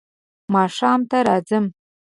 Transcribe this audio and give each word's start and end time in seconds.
ماښام 0.53 0.99
ته 1.09 1.17
راځم. 1.27 1.65